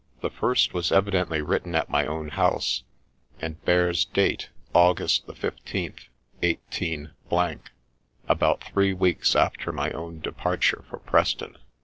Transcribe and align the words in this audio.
The 0.21 0.31
first 0.31 0.73
was 0.73 0.91
evidently 0.91 1.43
written 1.43 1.75
at 1.75 1.87
my 1.87 2.07
own 2.07 2.29
house, 2.29 2.81
and 3.39 3.63
bears 3.65 4.03
date 4.03 4.49
August 4.73 5.27
the 5.27 5.33
15th, 5.35 6.07
18—, 6.41 7.11
about 8.27 8.63
three 8.63 8.93
weeks 8.93 9.35
after 9.35 9.71
my 9.71 9.91
own 9.91 10.19
departure 10.19 10.85
for 10.89 10.97
Preston. 10.97 11.55